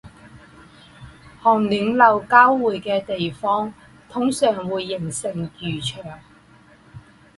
[1.43, 3.37] 寒暖流交汇的地区
[4.09, 6.01] 通常会形成渔场